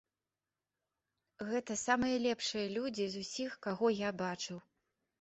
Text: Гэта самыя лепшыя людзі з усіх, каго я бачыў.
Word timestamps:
Гэта 1.51 1.77
самыя 1.85 2.15
лепшыя 2.25 2.67
людзі 2.75 3.05
з 3.15 3.25
усіх, 3.27 3.51
каго 3.71 3.97
я 4.07 4.19
бачыў. 4.27 4.57